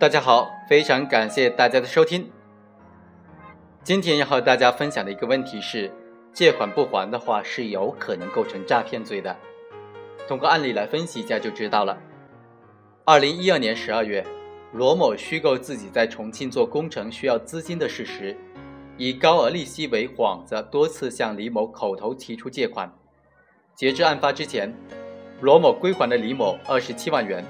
[0.00, 2.26] 大家好，非常感谢大家的收听。
[3.84, 5.92] 今天要和大家分享的一个问题是，
[6.32, 9.36] 借款不还的话是有可能构成诈骗罪的。
[10.26, 11.98] 通过案例来分析一下就知道了。
[13.04, 14.24] 二零一二年十二月，
[14.72, 18.34] 罗某虚构自己在重庆做工程需要资金的事实，
[18.96, 22.90] 以高额利息为幌子，多次向李某口头提出借款。
[23.74, 24.74] 截至案发之前，
[25.42, 27.44] 罗某归还了李某二十七万元。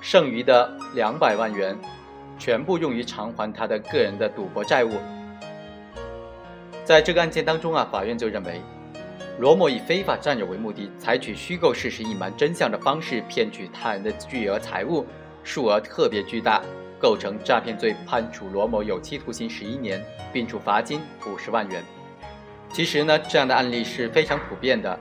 [0.00, 1.78] 剩余的两百万元，
[2.38, 4.92] 全部用于偿还他的个人的赌博债务。
[6.84, 8.62] 在这个案件当中啊，法院就认为，
[9.38, 15.06] 罗某以非法占有为目的，采取虚构事实、隐瞒真相的方式骗取他人的巨额财物，
[15.44, 16.62] 数额特别巨大，
[16.98, 21.84] 构成诈骗罪，判处罗某有期徒刑十一年，并处罚金五十万元。
[22.72, 24.98] 其实呢，这样的案例是非常普遍的，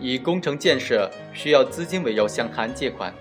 [0.00, 3.12] 以工程建设需要资金为由向他人借款。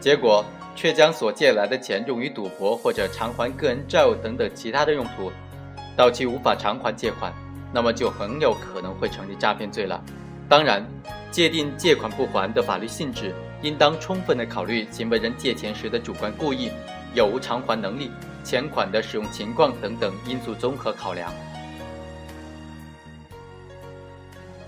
[0.00, 0.44] 结果
[0.76, 5.32] 却将所借来的钱用于赌博或者偿还个人债务等等其他的用途，
[5.96, 7.32] 到期无法偿还借款，
[7.72, 10.02] 那么就很有可能会成立诈骗罪了。
[10.48, 10.86] 当然，
[11.30, 16.70] 界定借款不还的法律性质，应当充分的考虑行为人借钱时的主观故意、
[17.12, 18.10] 有无偿还能力、
[18.44, 21.30] 钱款的使用情况等等因素综合考量。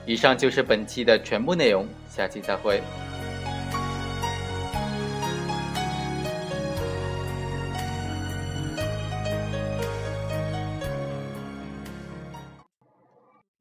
[0.04, 2.82] 以上就是本期的全部内容，下期再会。